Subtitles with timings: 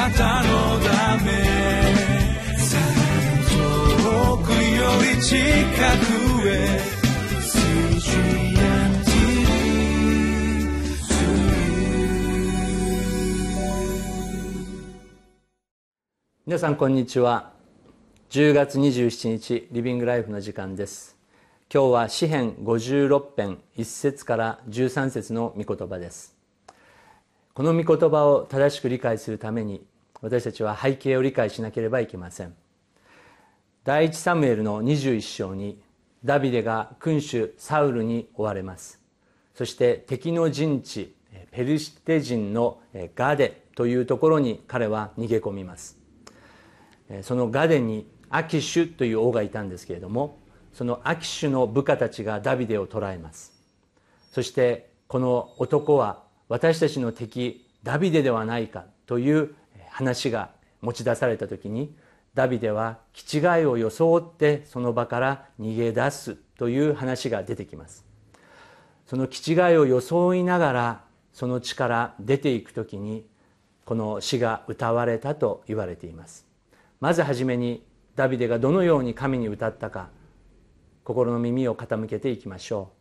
[0.00, 1.30] なたのため
[3.50, 6.80] 遠くより近くへ
[16.46, 17.52] 皆さんこんにちは。
[18.30, 21.18] 10月27日リビングライフの時間です。
[21.72, 26.39] 今日は詩編56編1節から13節の御言葉です。
[27.60, 29.84] この御言葉を正しく理解するために
[30.22, 32.54] 私たちは背景を理解しなければいけません。
[33.84, 35.78] 第一サムエルの21章に
[36.24, 38.98] ダビデが君主サウルに追われます。
[39.54, 41.14] そして敵の陣地
[41.50, 42.80] ペルシテ人の
[43.14, 45.98] ガデというところに彼は逃げ込みます。
[47.20, 50.38] そのガデにアキシュという王がいたんですけれども
[50.72, 53.52] そのアキシュの部下たちがダビデを捕らえます。
[54.32, 59.54] そしてこの男は私たちの敵ダビデではないかという
[59.88, 60.50] 話が
[60.80, 61.94] 持ち出された時に
[62.34, 68.04] ダビデは気違いを装ってその場から逃げ出すという話が出てきます。
[69.06, 73.24] その気違いを装いながらその地から出ていく時に
[73.84, 76.46] この詩が歌われたと言われています。
[76.98, 80.10] まずはじめにダビデがどのように神に歌ったか
[81.04, 82.99] 心の耳を傾けていきましょう。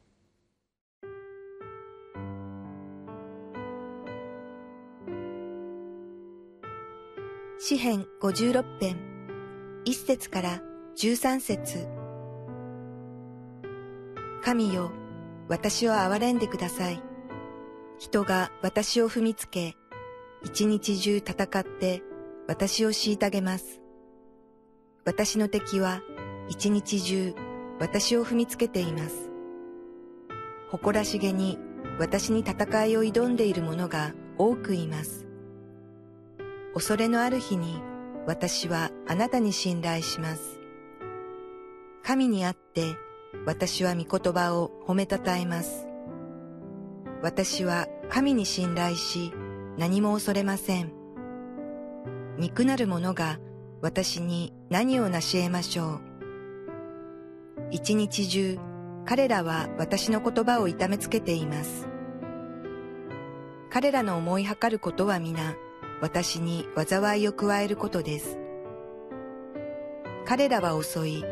[7.61, 8.97] 詩編56編
[9.85, 10.61] 1節から
[10.95, 11.87] 13節
[14.41, 14.91] 神よ
[15.49, 17.01] 私を憐れんでください
[17.97, 19.75] 人が私を踏みつけ
[20.43, 22.01] 一日中戦って
[22.47, 23.81] 私を虐げます
[25.05, 26.01] 私の敵は
[26.47, 27.35] 一日中
[27.79, 29.29] 私を踏みつけています。
[30.69, 31.57] 誇らしげに
[31.97, 35.28] 私に戦いを挑んでいる者が多くいます。
[36.73, 37.81] 恐れのある日に
[38.27, 40.59] 私はあなたに信頼します。
[42.03, 42.95] 神にあって
[43.45, 45.87] 私は御言葉を褒めたたえます。
[47.21, 49.33] 私は神に信頼し
[49.77, 50.91] 何も恐れません。
[52.37, 53.39] 憎なる者が
[53.81, 56.01] 私に何を成し得ましょう。
[57.71, 58.57] 一日中、
[59.05, 61.87] 彼らは私の言葉を痛めつけています。
[63.69, 65.55] 彼らの思いはかることは皆、
[66.01, 68.37] 私に災いを加えることです。
[70.25, 71.25] 彼らは遅い、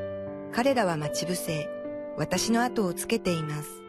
[0.51, 1.69] 彼らは待ち伏せ、
[2.17, 3.83] 私の後をつけています。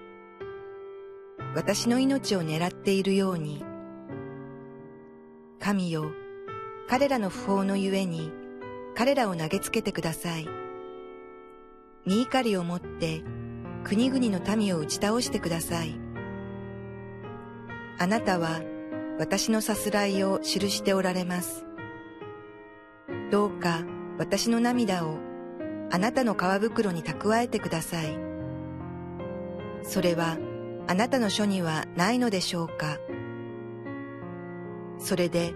[1.55, 3.65] 私の命を狙っているように、
[5.59, 6.12] 神よ、
[6.89, 8.31] 彼らの不法のゆえに、
[8.95, 10.49] 彼らを投げつけてください。
[12.05, 13.22] 身怒りを持って
[13.84, 15.99] 国々の民を打ち倒してください。
[17.99, 18.60] あなたは
[19.18, 21.66] 私のさすらいを記しておられます。
[23.30, 23.82] どうか
[24.16, 25.18] 私の涙を
[25.90, 28.16] あなたの皮袋に蓄えてください。
[29.82, 30.38] それは
[30.86, 32.98] あなたの書にはないのでしょうか。
[34.98, 35.52] それで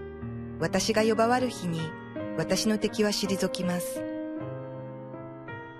[0.59, 1.79] 私が呼ばわる日に
[2.37, 4.03] 私の敵は退きます。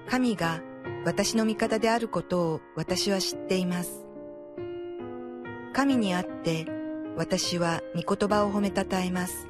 [0.08, 0.62] 神が
[1.06, 4.06] 私の味方であることを私は知っています。
[5.74, 6.66] 神にあって
[7.16, 9.48] 私は御言葉を褒めたたえます。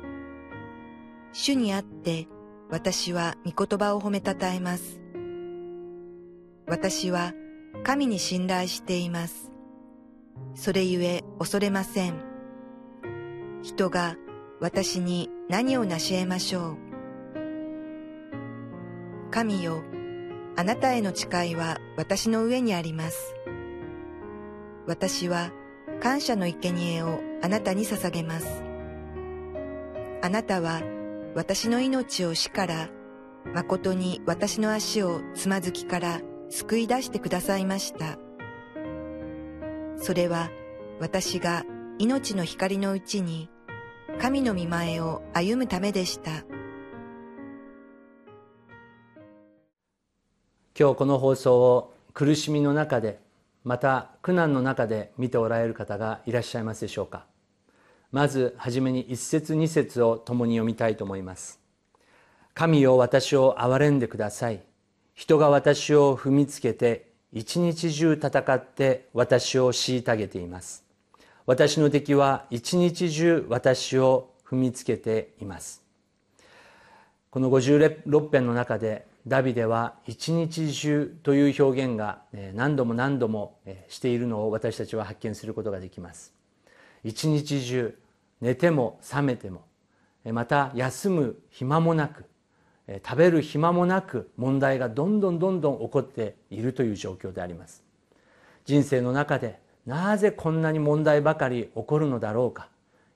[1.31, 2.28] 主にあって
[2.69, 5.00] 私は御言葉を褒めたたえます。
[6.68, 7.34] 私は
[7.84, 9.51] 神に信頼しています。
[10.56, 12.16] それゆえ恐れません。
[13.62, 14.18] 人が
[14.59, 16.78] 私に何を成し得ましょう。
[19.31, 19.84] 神よ、
[20.56, 23.35] あなたへの誓いは私の上にあります。
[24.85, 25.51] 私は
[26.03, 28.62] 感謝の生贄をあなたに捧げます。
[30.22, 30.81] あなたは
[31.34, 32.90] 私の命を死から、
[33.53, 36.19] 誠に私の足をつまずきから
[36.50, 38.18] 救い出してくださいました。
[39.96, 40.50] それは
[41.00, 41.63] 私が
[42.00, 43.50] 命の光のうちに
[44.19, 46.31] 神の見前を歩むためでした。
[50.77, 53.23] 今日この放送を苦しみの中で
[53.63, 57.25] また苦難の中で見ておられる方がいらっしゃいますでしょうか。
[58.12, 61.60] まずはじめに一節二節を共に読みたいと思います。
[62.54, 64.62] 神よ私を憐れんでください。
[65.15, 70.83] 人が私を踏みつけて一日中戦って私を虐げています。
[71.45, 75.81] 私の敵は一日中私を踏みつけています。
[77.31, 82.22] この56編の中でダビデは一日中という表現が
[82.54, 86.34] 何度も何度もしているのを私たちは発見することができます。
[87.04, 87.98] 一日中
[88.42, 89.64] 寝ても覚めても
[90.25, 92.25] また休む暇もなく
[93.06, 97.81] 食べる暇もなく問題がどんどんどんどん起こっているという状況であります。
[98.66, 102.68] 人生の中でなぜこんなに問題ばかり起こるのだろうか。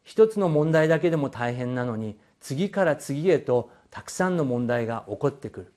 [0.03, 5.73] 一つの問題だけでも大変なのに次から次へとたくさんの問題が起こってくる。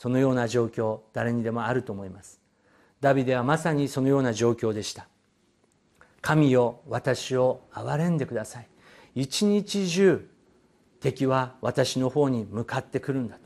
[0.00, 2.40] そのような状況誰にでもあると思います。
[3.02, 5.06] ダビデはまさにそのような状況でした。
[6.22, 8.68] 神よ私を憐れんでください。
[9.14, 10.26] 一日中
[11.00, 13.42] 敵は私の方に向かってくるんだと。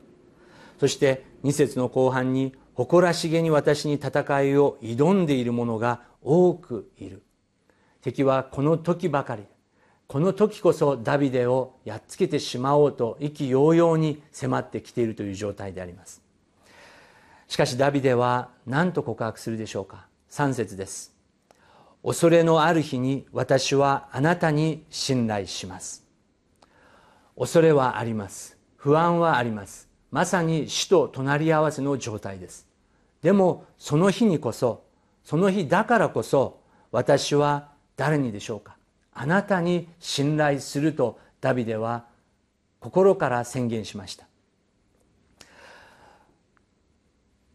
[0.79, 7.25] そして2節の後半に誇らしげに私に戦いを挑んでいる者が多くいる。
[8.01, 9.43] 敵はこの時ばかり
[10.07, 16.24] この時こそダビデをやっつけてしまおうと意気揚々に迫ってきているという状態であります。
[17.55, 21.15] しかしダビデは何と告白するでしょうか？3節です。
[22.03, 26.05] 恐れのある日に私はあなたに信頼します。
[27.39, 28.59] 恐れはあります。
[28.75, 29.89] 不安はあります。
[30.11, 32.67] まさに死と隣り合わせの状態です。
[33.23, 34.83] でもその日にこそ
[35.23, 36.59] その日だからこそ
[36.91, 38.77] 私は誰にでしょうか？
[39.13, 42.07] あなたに信頼するとダビデは
[42.81, 44.27] 心から宣言しました。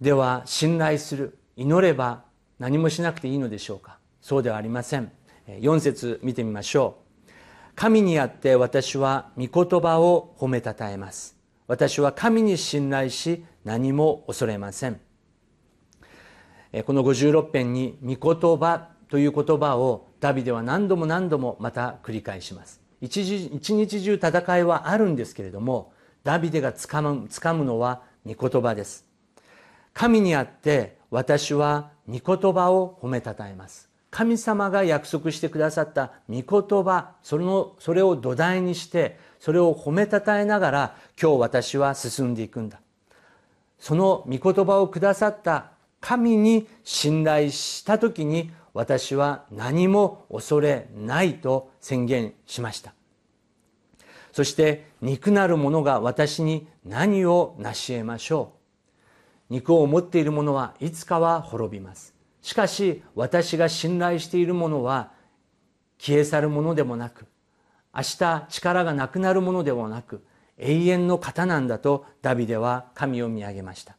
[0.01, 2.23] では信頼する祈れば
[2.57, 3.97] 何もしなくていいのでしょうか？
[4.21, 5.11] そうではありません。
[5.47, 7.31] 4節見てみましょう。
[7.75, 11.37] 神にあって私は御言葉を褒めたたえます。
[11.67, 14.99] 私は神に信頼し何も恐れません。
[16.85, 22.79] この56編に「御言葉」という言葉をダビデは何度も何度もまた繰り返します。
[23.01, 25.93] 一日中戦いはあるんですけれども
[26.23, 29.08] ダビデがつかむむのは御言葉です。
[29.99, 33.89] 神にあって私は御言葉を褒めたたえます。
[34.11, 42.79] 神様が約束してくださった御言葉そのそれを土台にしてそれを褒めたたえながら今日私は進んでいくんだ。
[43.77, 52.93] その御言葉をくださった神に信頼した時に私は何も恐れないと宣言しました。
[54.31, 58.58] そして肉なる者が私に何を成し得ましょう？
[59.49, 62.13] 肉を持っている者はいつかは滅びます。
[62.41, 65.11] しかし私が信頼しているものは
[65.97, 67.25] 消え去るものでもなく
[67.93, 70.23] 明日力がなくなるものでもなく
[70.57, 73.95] 永遠の方なんだとダビデは神を見上げました。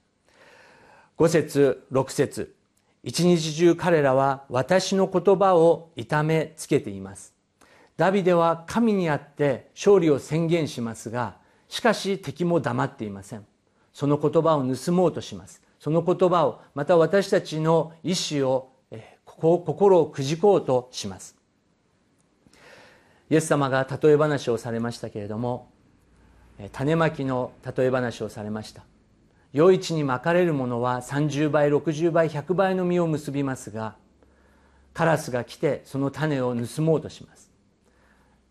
[1.19, 2.55] 5節6節。
[3.02, 7.35] 一日中彼らは私の言葉を痛めつけています。
[7.97, 11.37] ダビデは神にあって勝利を宣言しますが
[11.69, 13.47] しかし敵も黙っていません。
[13.93, 15.63] その言葉を盗もうとします。
[15.79, 18.71] その言葉をまた私たちの意志を
[19.25, 21.37] 心をくじこうとします。
[23.31, 25.69] イエス様が例え話をされましたけれども
[26.73, 28.83] 種まきの例え話をされました。
[29.55, 33.97] 余市にまかれるものは30倍60倍100倍の実を結びますが
[34.93, 37.51] カラスが来てその種を盗もうとします。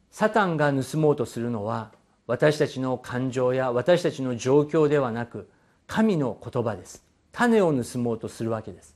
[0.10, 1.92] サタンが盗もうとするのは
[2.30, 5.50] 私たちの感情や私たちの状況ではなく
[5.88, 7.04] 神の言葉です。
[7.32, 8.96] 種を盗もうとするわけです。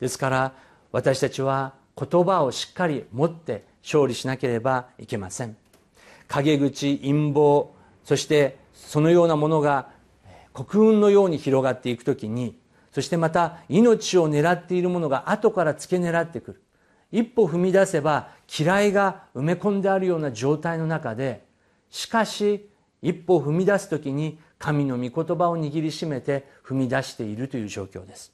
[0.00, 0.52] ですから
[0.90, 5.56] 私たちは言葉をしっかり持って勝利しなければいけません。
[6.26, 7.68] 陰口陰謀
[8.02, 9.90] そしてそのようなものが
[10.52, 12.58] 黒雲のように広がっていく時に
[12.90, 16.62] そしてまた命を狙っているものが後から付け狙ってくる。
[17.12, 21.45] 一歩踏み出せば嫌いが埋め込んであるような状態の中で
[21.90, 22.68] しかし
[23.02, 28.32] 一歩踏み出す時に神の御言葉を握りしめて踏み出しているという状況です。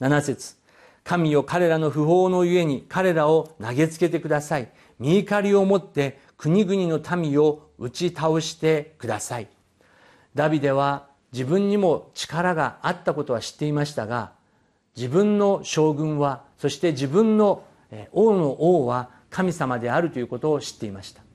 [0.00, 0.56] 7節
[1.04, 4.68] 神よ彼らの不法のゆえに彼らを投げつけてください。
[4.98, 9.48] 見怒りを持って国々の民を打ち倒してください。
[10.34, 14.32] ダビデは自分にも力があったことは知っていましたが
[14.96, 17.64] 自分の将軍はそして自分の
[18.12, 21.25] 王の王は神様であるということを知っていました。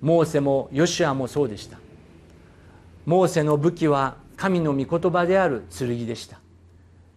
[0.00, 1.78] モーセもヨシュアもそうでした。
[3.06, 6.40] モーセの武器は神の御言葉である剣でした。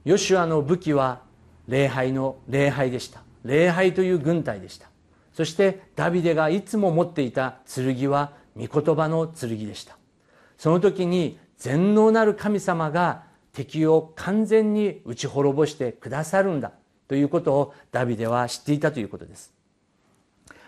[0.04, 1.22] ヨシュアの武器は
[1.68, 3.22] 礼拝の礼拝でした。
[3.46, 4.90] 礼拝という軍隊でした。
[5.34, 9.98] そしてダビデがいつも持っていた剣は御言葉の剣でした。
[10.58, 13.24] その時に全能なる神様が
[13.54, 16.72] 敵を完全に打ち滅ぼしてくださるんだ。
[17.08, 19.54] ということをダビデは知っていたということです。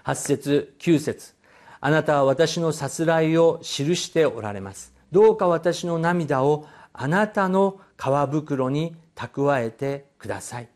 [0.06, 1.35] 8節9節。
[1.82, 4.94] あなたは私のさすらいを記しておられます。
[5.12, 10.70] どうか私の涙をあなたの皮袋に蓄えてください。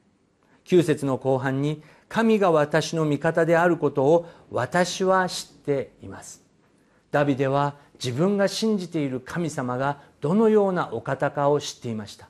[0.66, 6.44] 9節の後半に神が私の味方であることを私は知っています。
[7.12, 12.30] ダビデは自分が信じている神様がどのようなお方かを知っていました。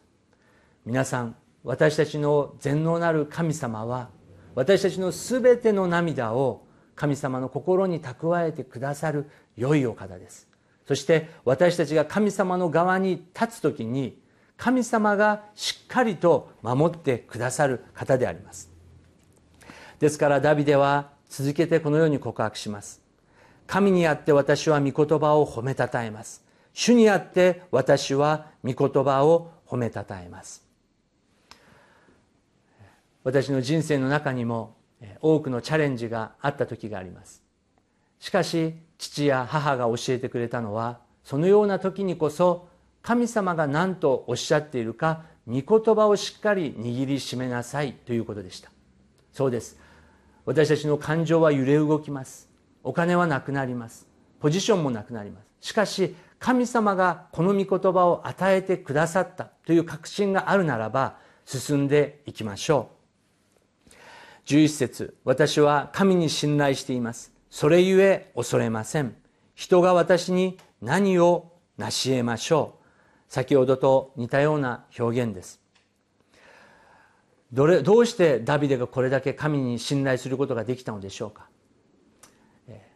[0.85, 4.09] 皆さん私たちの全能なる神様は
[4.55, 6.65] 私たちのすべての涙を
[6.99, 10.49] 神様の心に蓄えてくださる良いお方です。
[10.85, 14.21] そして私たちが神様の側に立つ時に
[14.57, 18.69] 神様がしっかりと守ってくださる方であります。
[19.99, 23.01] ですからダビデは続けてこのように告白します。
[23.65, 26.43] 神にあって私は御言葉を褒めたたえます。
[26.73, 30.67] 主にあって私は御言葉を褒めたたえます。
[33.23, 34.75] 私の人生の中にも
[35.21, 37.43] 多くのチャレンジがあった時があります。
[38.19, 42.67] しかし父や母が教えてくれたのはそのような時にこそ
[43.01, 48.69] 神様が何とおっしゃっているか御言葉をしっかり握りしめなさいということでした。
[49.31, 49.77] そうです。
[50.45, 52.49] 私たちの感情は揺れ動きます。
[52.83, 54.07] お金はなくなります。
[54.39, 55.47] ポジションもなくなります。
[55.61, 62.98] しかし神様がこの御言葉を与えてくださったという確信があるならば進んでいきましょう。
[64.49, 67.31] 11節私は神に信頼しています。
[67.51, 69.15] それゆえ恐れません。
[69.53, 73.31] 人が私に何を成し得ましょう。
[73.31, 75.61] 先ほどと似たような表現です。
[77.53, 81.47] どれどうしてダビデがこれだけ神に信頼することができたのでしょうか。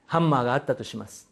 [0.08, 1.30] ハンマーがあったとします。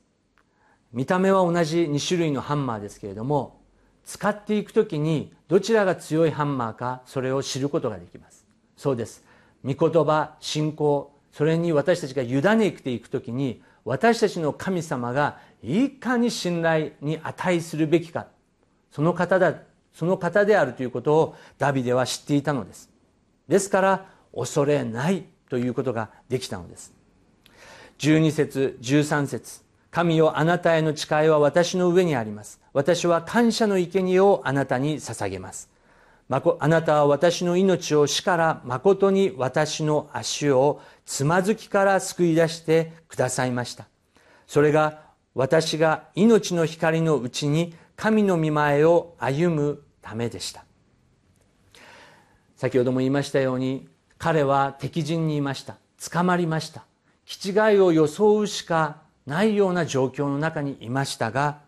[0.93, 3.59] 見た目は同じ2種類のハンマーですけれども
[4.03, 8.45] 使っていく時にどちらが強いハンマーかそれを知ることができます。
[8.77, 9.30] そうです。
[9.65, 18.27] 御言葉信仰それに私たちが委ねていく時に私たちの神様がいかに信頼に値するべきか。
[18.91, 19.56] その方だ
[19.94, 22.89] その方であるということをダビデは知っていたのです。
[23.48, 26.94] ですから恐れないということができたのです。
[28.00, 29.62] 12節13節。
[29.91, 32.62] 神よあなたへの誓いは私の上にあります。
[32.74, 35.70] 私は感謝の生贄をあなたに捧げます。
[36.31, 43.88] あなたは私の命を死から誠に私の足をつまずきから救い出してくださいました。
[44.47, 45.01] それが
[45.35, 50.63] 私が命の光のうちに神の御前を歩むためでした。
[52.55, 55.77] 先ほども言いましたように彼は敵陣にいました。
[56.11, 56.85] 捕まりました。
[57.25, 61.59] 気違いを装うしかないような状況の中にいましたが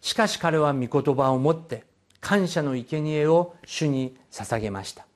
[0.00, 1.84] しかし彼は御言葉を持って
[2.20, 5.06] 感謝の生贄を主に捧げました。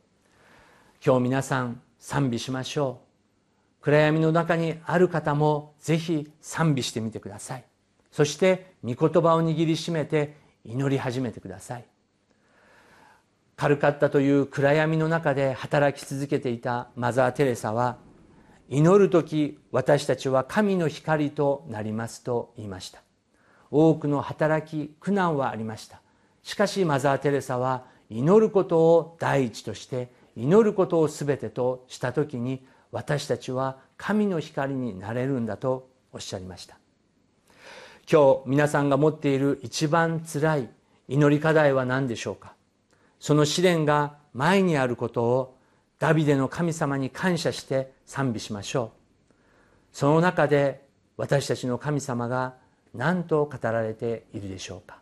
[1.04, 3.00] 今日皆さん賛美しましょ
[3.80, 3.82] う。
[3.84, 7.64] 暗闇の中にある方もぜひ賛美してみてください。
[8.10, 11.84] そして御言葉を握りしめて祈り始めてください。
[13.56, 17.98] カルカッタという暗闇の中で働き続けていたマザー・テレサは
[18.68, 23.02] 祈る時私たちは神の光となりますと言いました。
[23.70, 26.00] 多くの働き苦難はありました。
[26.44, 36.78] しかしマザー・テレサは祈ることを第一として祈ることを全てとした時に私たちは神の光になれるんだとおっしゃりました。
[38.10, 40.68] 今日皆さんが持っている一番つらい
[41.08, 42.54] 祈り課題は何でしょうか？
[43.18, 45.56] その試練が前にあることを
[45.98, 48.92] ダビデの神様に感謝して賛美しましょ
[49.30, 49.34] う。
[49.92, 50.84] その中で
[51.16, 52.54] 私たちの神様が
[52.92, 54.98] 何と語られているでしょうか？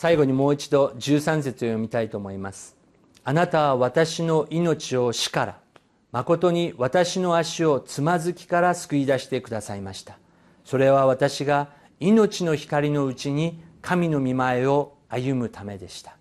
[0.00, 2.74] 最後にもう一度13節を読みたいと思います。
[3.22, 5.58] あなたは私の命を死から
[6.10, 10.16] 誠に私の足をつまずきから救い出してくださいました。
[10.64, 16.16] それは私が命の光のうちに神の御前を歩むためでした。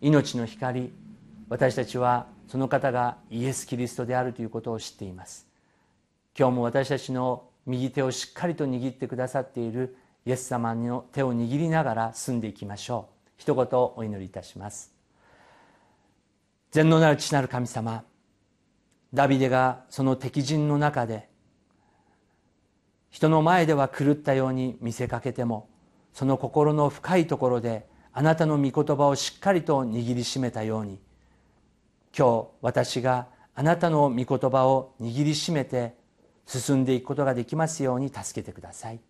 [0.00, 0.90] 命の光
[1.50, 5.46] 私たちはその方がイエス・キリストであるということを知っています。
[6.34, 13.30] 今日も私たちの右手をしっかりと握ってくださっているイエス様の手を握りながら進んでいきましょう。
[13.38, 14.92] 一言お祈りいたします。
[16.70, 18.04] 全能なる父なる神様
[19.14, 21.30] ダビデがその敵陣の中で
[23.08, 25.70] 人の前では狂ったように見せかけても
[26.12, 30.98] その心の深いところであなたの御言葉をしっかりと握りしめたように
[32.14, 35.94] 今日私があなたの御言葉を握りしめて
[36.44, 39.00] 進んでいくことができますように助けてください。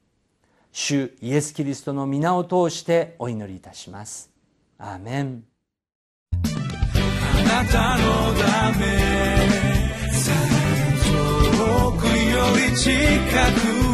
[0.73, 4.31] 主イエス・キリストの皆を通してお祈りいたします。
[4.79, 5.45] アーメン。
[6.33, 6.47] あ
[7.43, 8.05] なたの
[8.39, 8.87] ため
[11.07, 12.13] 遠くよ
[12.71, 12.93] り近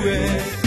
[0.02, 0.64] くへ。